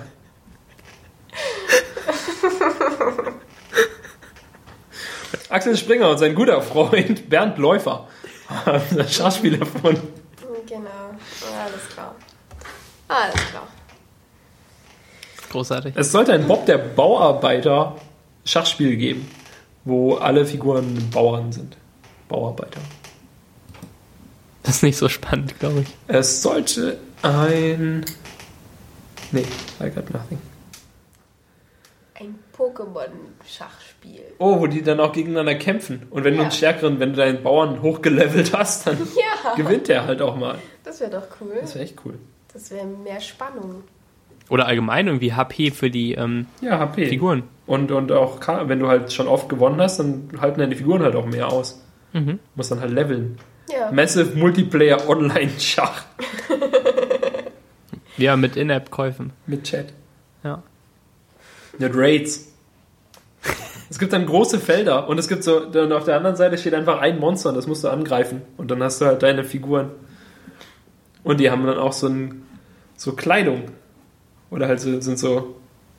[5.52, 8.08] Axel Springer und sein guter Freund Bernd Läufer
[8.66, 10.08] haben das Schachspiel erfunden.
[10.68, 10.90] Genau,
[11.64, 12.16] alles klar.
[13.08, 13.68] Alles klar.
[15.50, 15.94] Großartig.
[15.98, 17.98] Es sollte ein Bob der Bauarbeiter
[18.46, 19.30] Schachspiel geben,
[19.84, 21.76] wo alle Figuren Bauern sind.
[22.30, 22.80] Bauarbeiter.
[24.64, 25.88] Das ist nicht so spannend, glaube ich.
[26.08, 28.06] Es sollte ein.
[29.34, 29.46] Nee,
[29.82, 30.40] I got nothing.
[32.62, 34.22] Pokémon-Schachspiel.
[34.38, 36.04] Oh, wo die dann auch gegeneinander kämpfen.
[36.10, 36.44] Und wenn du Ja.
[36.44, 38.98] einen stärkeren, wenn du deinen Bauern hochgelevelt hast, dann
[39.46, 40.58] Ja, gewinnt der halt auch mal.
[40.84, 41.56] das wäre doch cool.
[41.60, 42.16] Das wäre echt cool.
[42.54, 43.84] Das wäre mehr Spannung.
[44.50, 47.08] Oder allgemein irgendwie HP für die ähm, Ja, HP.
[47.08, 47.44] Figuren.
[47.66, 51.16] Und, und auch, wenn du halt schon oft gewonnen hast, dann halten deine Figuren halt
[51.16, 51.82] auch mehr aus.
[52.14, 52.40] Mhm.
[52.56, 53.38] Muss dann halt leveln.
[53.72, 53.90] Ja.
[53.92, 56.04] Massive Multiplayer Online Schach
[58.18, 59.32] Ja, mit In-App-Käufen.
[59.48, 59.94] mit Chat.
[60.44, 60.62] Ja.
[61.78, 62.51] Mit Raids.
[63.92, 66.74] Es gibt dann große Felder und es gibt so, dann auf der anderen Seite steht
[66.74, 68.42] einfach ein Monster und das musst du angreifen.
[68.56, 69.92] Und dann hast du halt deine Figuren.
[71.26, 72.44] Und die haben dann auch so, ein,
[72.96, 73.64] so Kleidung.
[74.50, 75.56] Oder halt so, sind so,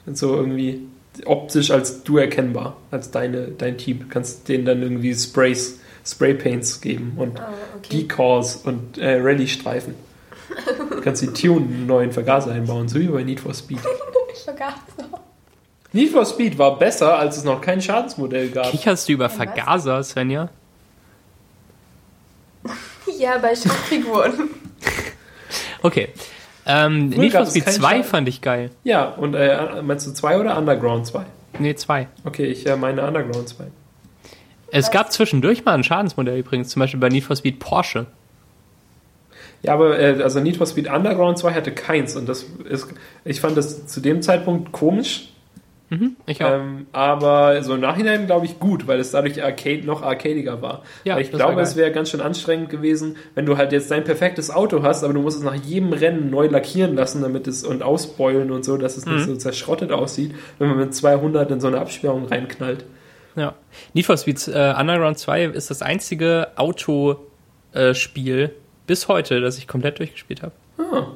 [0.06, 0.80] sind so irgendwie
[1.26, 4.00] optisch als du erkennbar, als deine, dein Team.
[4.00, 8.04] Du kannst denen dann irgendwie Sprays, Spraypaints geben und Ah, okay.
[8.04, 9.94] Decals und äh, Rallye-Streifen.
[10.90, 13.80] Du kannst die tunen, einen neuen Vergaser einbauen, so wie bei Need for Speed.
[14.98, 15.21] Noch.
[15.92, 18.70] Need for Speed war besser, als es noch kein Schadensmodell gab.
[18.70, 19.34] Kicherst du über was?
[19.34, 20.48] Vergaser, Svenja?
[23.18, 24.50] Ja, bei Schachfiguren.
[25.82, 26.08] Okay.
[26.64, 28.04] Ähm, Früher Need for Speed keinen 2 Schaden.
[28.04, 28.70] fand ich geil.
[28.84, 31.24] Ja, und äh, meinst du 2 oder Underground 2?
[31.58, 32.08] Nee, 2.
[32.24, 33.64] Okay, ich äh, meine Underground 2.
[34.70, 34.90] Es Was?
[34.92, 38.06] gab zwischendurch mal ein Schadensmodell übrigens, zum Beispiel bei Need for Speed Porsche.
[39.62, 42.86] Ja, aber äh, also Need for Speed Underground 2 hatte keins und das ist,
[43.24, 45.31] ich fand das zu dem Zeitpunkt komisch,
[45.92, 46.52] Mhm, ich auch.
[46.52, 50.82] ähm, aber so im Nachhinein glaube ich gut, weil es dadurch Arcade noch arcadiger war.
[51.04, 51.82] Ja, weil ich glaube, es geil.
[51.84, 55.20] wäre ganz schön anstrengend gewesen, wenn du halt jetzt dein perfektes Auto hast, aber du
[55.20, 58.96] musst es nach jedem Rennen neu lackieren lassen, damit es und ausbeulen und so, dass
[58.96, 59.34] es nicht Mhm.
[59.34, 62.84] so zerschrottet aussieht, wenn man mit 200 in so eine Absperrung reinknallt.
[63.36, 63.54] Ja.
[63.92, 68.50] Need for Speed äh, Underground 2 ist das einzige Autospiel
[68.86, 70.52] bis heute, das ich komplett durchgespielt habe.
[70.78, 71.06] Ah.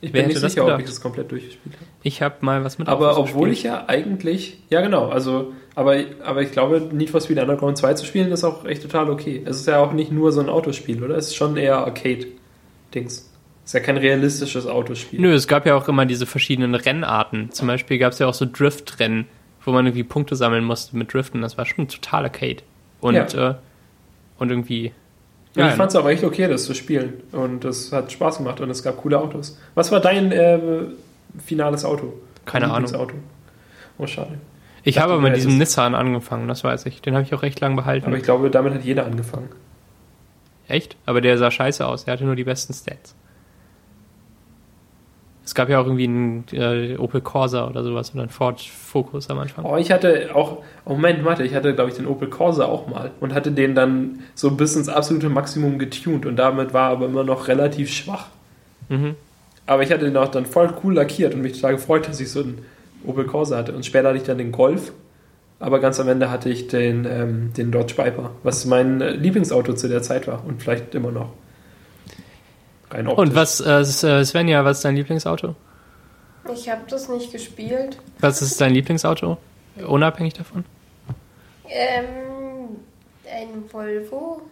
[0.00, 1.86] Ich Wer bin nicht sicher, ob ich das komplett durchgespielt habe.
[2.04, 6.42] Ich habe mal was mit Aber obwohl ich ja eigentlich, ja genau, also, aber, aber
[6.42, 9.42] ich glaube, Need for Speed Underground 2 zu spielen ist auch echt total okay.
[9.44, 11.16] Es ist ja auch nicht nur so ein Autospiel, oder?
[11.16, 13.28] Es ist schon eher Arcade-Dings.
[13.64, 15.20] Ist ja kein realistisches Autospiel.
[15.20, 17.50] Nö, es gab ja auch immer diese verschiedenen Rennarten.
[17.50, 19.26] Zum Beispiel gab es ja auch so Drift-Rennen,
[19.64, 21.42] wo man irgendwie Punkte sammeln musste mit Driften.
[21.42, 22.62] Das war schon total Arcade.
[23.00, 23.50] Und, Ja.
[23.50, 23.54] äh,
[24.38, 24.92] und irgendwie.
[25.58, 27.14] Ja, ich fand es aber echt okay, das zu spielen.
[27.32, 29.58] Und das hat Spaß gemacht und es gab coole Autos.
[29.74, 30.58] Was war dein äh,
[31.44, 32.12] finales Auto?
[32.44, 32.82] Keine Ahnung.
[32.88, 33.14] Lieblingsauto?
[33.98, 34.38] Oh, schade.
[34.84, 37.02] Ich dachte, habe aber mit diesem hättest- Nissan angefangen, das weiß ich.
[37.02, 38.06] Den habe ich auch recht lang behalten.
[38.06, 39.48] Aber ich glaube, damit hat jeder angefangen.
[40.68, 40.96] Echt?
[41.06, 42.04] Aber der sah scheiße aus.
[42.04, 43.14] Der hatte nur die besten Stats.
[45.48, 49.30] Es gab ja auch irgendwie einen äh, Opel Corsa oder sowas oder einen Ford Focus
[49.30, 49.64] am Anfang.
[49.64, 52.86] Oh, ich hatte auch, oh Moment, warte, ich hatte, glaube ich, den Opel Corsa auch
[52.86, 57.06] mal und hatte den dann so bis ins absolute Maximum getuned und damit war aber
[57.06, 58.26] immer noch relativ schwach.
[58.90, 59.14] Mhm.
[59.64, 62.30] Aber ich hatte den auch dann voll cool lackiert und mich total gefreut, dass ich
[62.30, 62.58] so einen
[63.06, 63.72] Opel Corsa hatte.
[63.72, 64.92] Und später hatte ich dann den Golf,
[65.60, 69.72] aber ganz am Ende hatte ich den, ähm, den Dodge Viper, was mein äh, Lieblingsauto
[69.72, 71.30] zu der Zeit war und vielleicht immer noch.
[72.90, 73.22] Rein optisch.
[73.28, 75.54] Und was, äh, äh, Svenja, was ist dein Lieblingsauto?
[76.52, 77.98] Ich habe das nicht gespielt.
[78.20, 79.36] Was ist dein Lieblingsauto?
[79.86, 80.64] Unabhängig davon?
[81.68, 82.06] Ähm,
[83.30, 84.42] ein Volvo.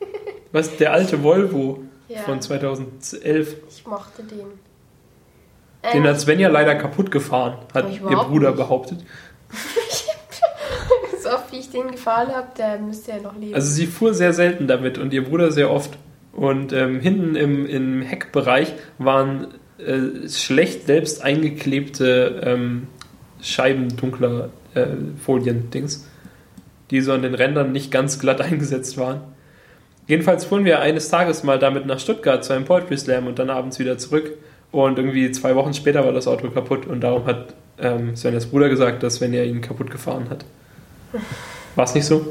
[0.52, 4.38] Was, der alte Volvo Ja, von 2011, ich mochte den.
[4.40, 8.58] den Ähm, hat Svenja leider kaputt gefahren, hat ihr Bruder nicht.
[8.58, 8.98] behauptet.
[11.22, 13.54] so oft wie ich den gefahren habe, der müsste ja noch leben.
[13.54, 15.96] Also sie fuhr sehr selten damit und ihr Bruder sehr oft.
[16.32, 22.86] Und ähm, hinten im, im Heckbereich waren äh, schlecht selbst eingeklebte ähm,
[23.40, 24.86] Scheiben dunkler äh,
[25.24, 26.08] Folien-Dings,
[26.90, 29.20] die so an den Rändern nicht ganz glatt eingesetzt waren.
[30.06, 33.50] Jedenfalls fuhren wir eines Tages mal damit nach Stuttgart zu einem Poetry Slam und dann
[33.50, 34.32] abends wieder zurück.
[34.70, 38.68] Und irgendwie zwei Wochen später war das Auto kaputt und darum hat ähm, Svenjas Bruder
[38.68, 40.44] gesagt, dass wenn er ihn kaputt gefahren hat.
[41.76, 42.26] War es nicht so?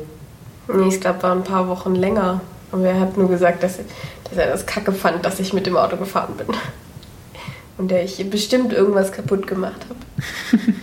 [0.73, 2.41] nee, ich glaube, war ein paar Wochen länger.
[2.71, 3.79] Und er hat nur gesagt, dass,
[4.23, 6.47] dass er das kacke fand, dass ich mit dem Auto gefahren bin.
[7.77, 10.59] Und der ich bestimmt irgendwas kaputt gemacht habe.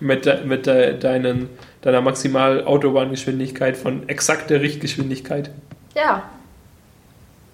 [0.00, 1.50] mit, de, mit de, deinen,
[1.82, 5.50] deiner maximal Autobahngeschwindigkeit von exakt der Richtgeschwindigkeit.
[5.94, 6.24] Ja,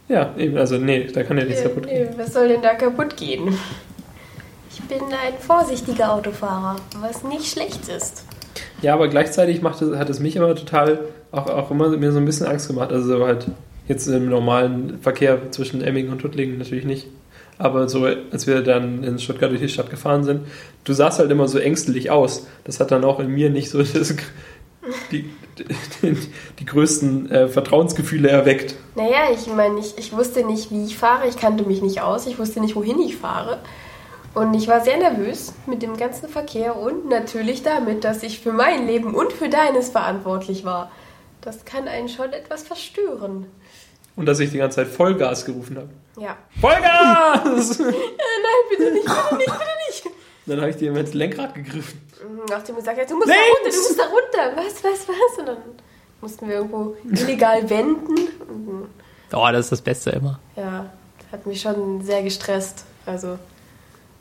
[0.09, 2.15] Ja, eben, also nee, da kann ja nichts nee, kaputt nee, gehen.
[2.17, 3.59] was soll denn da kaputt gehen?
[4.71, 8.24] Ich bin ein vorsichtiger Autofahrer, was nicht schlecht ist.
[8.85, 10.99] Ja, aber gleichzeitig macht es, hat es mich immer total,
[11.33, 12.93] auch, auch immer mir so ein bisschen Angst gemacht.
[12.93, 13.47] Also halt
[13.89, 17.07] jetzt im normalen Verkehr zwischen Emming und Tuttlingen natürlich nicht.
[17.57, 20.43] Aber so, als wir dann in Stuttgart durch die Stadt gefahren sind,
[20.85, 22.47] du sahst halt immer so ängstlich aus.
[22.65, 24.17] Das hat dann auch in mir nicht so das,
[25.11, 25.31] die,
[26.03, 26.17] die,
[26.59, 28.75] die größten äh, Vertrauensgefühle erweckt.
[28.97, 32.27] Naja, ich meine, ich, ich wusste nicht, wie ich fahre, ich kannte mich nicht aus,
[32.27, 33.61] ich wusste nicht, wohin ich fahre.
[34.35, 38.53] Und ich war sehr nervös mit dem ganzen Verkehr und natürlich damit, dass ich für
[38.53, 40.91] mein Leben und für deines verantwortlich war.
[41.41, 43.47] Das kann einen schon etwas verstören.
[44.17, 45.89] Und dass ich die ganze Zeit Vollgas gerufen habe.
[46.19, 46.37] Ja.
[46.61, 47.79] Vollgas!
[47.81, 47.93] Nein,
[48.71, 50.17] bitte nicht, bitte nicht, bitte nicht.
[50.47, 52.01] dann habe ich dir ins Lenkrad gegriffen.
[52.49, 53.41] Nachdem gesagt hat, du musst Links!
[53.43, 54.57] da runter, du musst da runter.
[54.57, 55.39] Was, was, was?
[55.39, 55.57] Und dann
[56.21, 58.89] mussten wir irgendwo illegal wenden.
[59.33, 60.41] Oh, das ist das Beste immer.
[60.57, 62.85] ja, das hat mich schon sehr gestresst.
[63.07, 63.39] Also,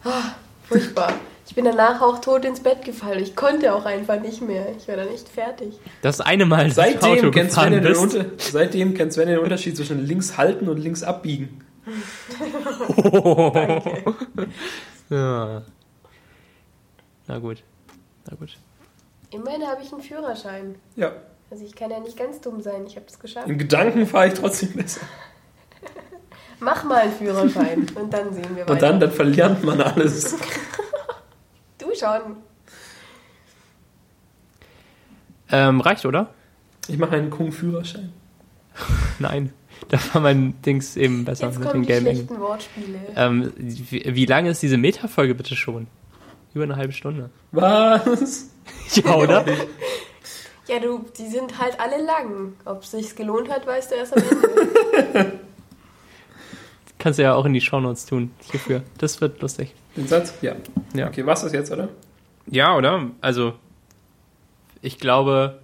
[0.06, 0.36] ah,
[0.68, 1.14] furchtbar.
[1.46, 3.22] Ich bin danach auch tot ins Bett gefallen.
[3.22, 4.66] Ich konnte auch einfach nicht mehr.
[4.78, 5.78] Ich war dann nicht fertig.
[6.02, 7.96] Das eine Mal Seitdem Auto kennt, Sven den.
[7.96, 11.62] Unter seitdem kennt Sven den Unterschied zwischen links halten und links abbiegen.
[15.10, 15.64] Ja.
[17.28, 17.64] Na gut.
[18.30, 18.58] Na gut.
[19.32, 20.76] Immerhin habe ich einen Führerschein.
[20.96, 21.12] Ja.
[21.52, 22.86] Also ich kann ja nicht ganz dumm sein.
[22.88, 23.48] Ich habe es geschafft.
[23.48, 25.02] In Gedanken fahre ich trotzdem besser.
[26.64, 28.72] Mach mal einen Führerschein und dann sehen wir weiter.
[28.72, 30.36] Und dann, dann verlernt man alles.
[31.80, 32.38] Du schon.
[35.52, 36.30] Ähm, reicht, oder?
[36.88, 38.14] Ich mache einen Kung-Führerschein.
[39.20, 39.52] Nein.
[39.90, 43.00] Da war mein Dings eben besser Jetzt mit kommen den die gelben schlechten Wortspiele.
[43.16, 45.88] Ähm, wie, wie lange ist diese Meta-Folge bitte schon?
[46.54, 47.32] Über eine halbe Stunde.
[47.52, 48.50] Was?
[48.94, 49.44] Ja, oder?
[50.68, 52.54] Ja, du, die sind halt alle lang.
[52.64, 55.40] Ob es sich gelohnt hat, weißt du erst am Ende.
[57.04, 58.32] Kannst du ja auch in die Shownotes tun.
[58.50, 58.82] Hierfür.
[58.98, 59.74] Das wird lustig.
[59.98, 60.36] Den Satz?
[60.42, 60.56] Ja.
[60.94, 61.08] Ja.
[61.08, 61.90] Okay, was ist jetzt, oder?
[62.48, 63.08] Ja, oder?
[63.20, 63.56] Also,
[64.82, 65.60] ich glaube,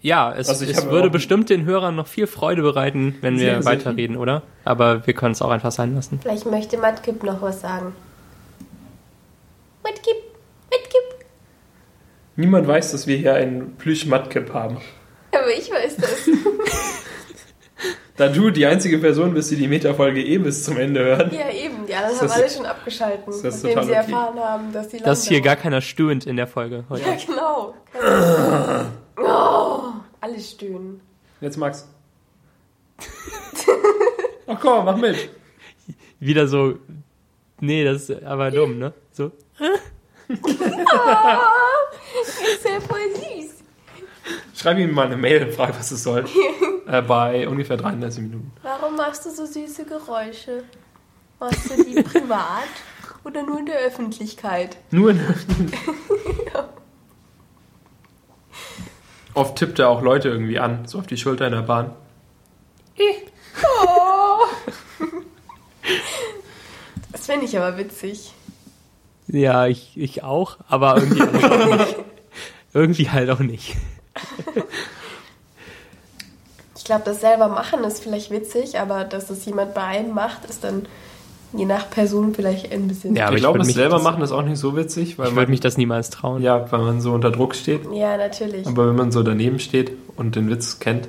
[0.00, 4.16] ja, es, Also es würde bestimmt den Hörern noch viel Freude bereiten, wenn wir weiterreden,
[4.16, 4.40] oder?
[4.64, 6.20] Aber wir können es auch einfach sein lassen.
[6.22, 7.94] Vielleicht möchte Matkip noch was sagen.
[9.82, 10.16] Matkip,
[10.70, 11.26] Matkip.
[12.36, 14.78] Niemand weiß, dass wir hier einen Plüsch-Matkip haben.
[15.32, 16.28] Aber ich weiß das.
[18.16, 21.32] Da du die einzige Person bist, die die Metafolge eh bis zum Ende hört.
[21.32, 21.84] ja, eben.
[21.86, 24.00] Die anderen Ist haben das- alle schon abgeschalten, ist das nachdem total sie okay?
[24.12, 27.02] erfahren haben, dass die Dass hier gar keiner stöhnt in der Folge heute.
[27.02, 27.74] Ja, genau.
[29.16, 29.82] oh,
[30.20, 31.00] alle stöhnen.
[31.40, 31.88] Jetzt Max.
[34.46, 35.30] Ach komm, mach mit.
[36.20, 36.74] Wieder so,
[37.60, 38.92] nee, das ist aber dumm, ne?
[39.10, 39.32] So.
[40.28, 40.40] Ist
[42.64, 43.10] ja voll
[44.64, 44.72] süß.
[44.72, 46.24] Schreib ihm mal eine Mail und frag, was es soll.
[46.86, 48.50] äh, bei ungefähr 33 Minuten.
[48.62, 50.64] Warum machst du so süße Geräusche?
[51.38, 52.68] Machst du die privat
[53.24, 54.78] oder nur in der Öffentlichkeit?
[54.90, 55.20] Nur in
[59.34, 61.90] Oft tippt er auch Leute irgendwie an, so auf die Schulter in der Bahn.
[63.62, 64.46] Oh.
[67.10, 68.32] Das fände ich aber witzig.
[69.26, 71.96] Ja, ich, ich auch, aber irgendwie auch nicht.
[72.72, 73.74] Irgendwie halt auch nicht.
[76.76, 80.44] Ich glaube, das selber machen ist vielleicht witzig, aber dass das jemand bei einem macht,
[80.44, 80.86] ist dann
[81.54, 83.14] je nach Person vielleicht ein bisschen.
[83.16, 85.28] Ja, aber ich ich glaube, das selber das- machen ist auch nicht so witzig, weil
[85.28, 86.42] Ich würde man, mich das niemals trauen.
[86.42, 87.82] ja, weil man so unter Druck steht.
[87.92, 88.66] Ja, natürlich.
[88.66, 91.08] Aber wenn man so daneben steht und den Witz kennt,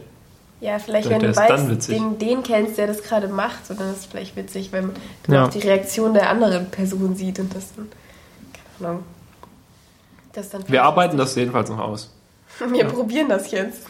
[0.61, 3.99] Ja, vielleicht, wenn du weißt, den, den kennst, der das gerade macht, so, dann ist
[3.99, 4.91] es vielleicht witzig, wenn
[5.27, 5.45] du Ja.
[5.45, 7.89] auch die Reaktion der anderen Person sieht und das dann,
[8.77, 9.03] keine Ahnung.
[10.31, 12.11] Das dann wir arbeiten das jedenfalls noch aus.
[12.71, 13.87] Wir probieren das jetzt.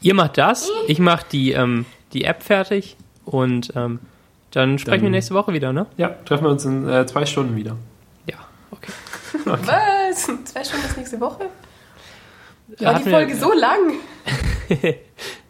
[0.00, 4.00] Ihr macht das, ich mach die, ähm, die App fertig und ähm,
[4.50, 5.86] dann sprechen wir Dann- nächste Woche wieder, ne?
[5.96, 7.76] Ja, treffen wir uns in äh, zwei Stunden wieder.
[8.26, 8.36] Ja,
[8.70, 8.92] okay.
[9.44, 10.24] Was?
[10.44, 11.46] Zwei Stunden bis nächste Woche?
[12.78, 13.94] Ja, War hat die mir- Folge so lang?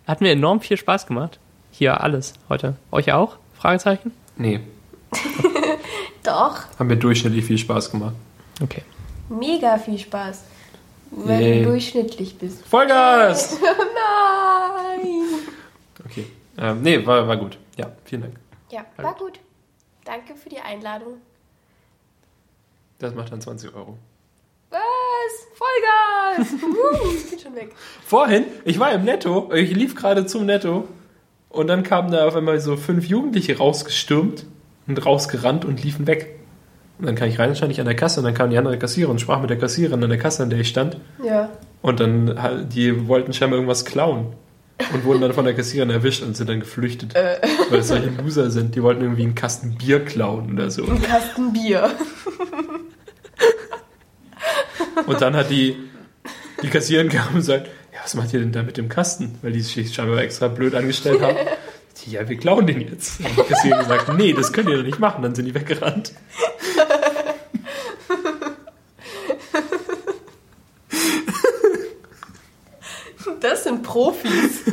[0.07, 1.39] Hat mir enorm viel Spaß gemacht.
[1.71, 2.77] Hier alles heute.
[2.91, 3.37] Euch auch?
[3.55, 4.13] Fragezeichen?
[4.37, 4.61] Nee,
[6.23, 6.61] Doch.
[6.79, 8.15] haben mir durchschnittlich viel Spaß gemacht.
[8.63, 8.83] Okay.
[9.29, 10.43] Mega viel Spaß.
[11.17, 11.63] Wenn Yay.
[11.63, 12.67] du durchschnittlich bist.
[12.67, 13.59] Vollgas!
[13.63, 15.23] Nein!
[16.05, 16.27] Okay.
[16.59, 17.59] Ähm, nee, war, war gut.
[17.77, 18.35] Ja, vielen Dank.
[18.71, 19.39] Ja, war gut.
[20.05, 21.19] Danke für die Einladung.
[22.99, 23.99] Das macht dann 20 Euro.
[24.71, 24.81] Was?
[25.55, 26.53] Vollgas!
[26.63, 27.75] uh, ich bin schon weg.
[28.05, 30.89] Vorhin, ich war im Netto, ich lief gerade zum Netto
[31.49, 34.47] und dann kamen da auf einmal so fünf Jugendliche rausgestürmt
[34.87, 36.41] und rausgerannt und liefen weg.
[36.99, 38.79] Und dann kam ich rein, stand ich an der Kasse und dann kam die andere
[38.79, 40.99] Kassiererin und sprach mit der Kassiererin an der Kasse, an der ich stand.
[41.25, 41.51] Ja.
[41.83, 44.35] Und dann, die wollten scheinbar irgendwas klauen.
[44.93, 47.15] Und wurden dann von der Kassiererin erwischt und sind dann geflüchtet.
[47.15, 48.75] Weil es solche Loser sind.
[48.75, 50.85] Die wollten irgendwie einen Kasten Bier klauen oder so.
[50.85, 51.91] Ein Kasten Bier.
[55.07, 55.77] Und dann hat die,
[56.63, 59.39] die Kassiererin kam und sagt, ja, was macht ihr denn da mit dem Kasten?
[59.43, 61.37] Weil die sich scheinbar extra blöd angestellt haben.
[62.07, 63.21] ja, wir klauen den jetzt.
[63.21, 65.23] Und die Kassiererin gesagt, nee, das könnt ihr doch nicht machen.
[65.23, 66.13] Dann sind die weggerannt.
[73.41, 74.63] Das sind Profis.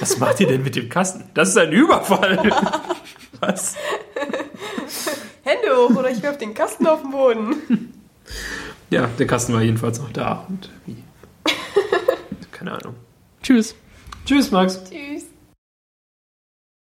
[0.00, 1.24] Was macht ihr denn mit dem Kasten?
[1.34, 2.38] Das ist ein Überfall.
[3.40, 3.74] Was?
[5.42, 7.92] Hände hoch oder ich werf den Kasten auf den Boden.
[8.90, 10.46] Ja, der Kasten war jedenfalls noch da.
[10.48, 10.96] Und wie?
[12.52, 12.94] Keine Ahnung.
[13.42, 13.74] Tschüss.
[14.24, 14.80] Tschüss, Max.
[14.84, 15.24] Tschüss.